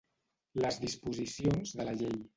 Les 0.63 0.79
disposicions 0.85 1.75
de 1.79 1.87
la 1.91 1.95
llei. 2.01 2.21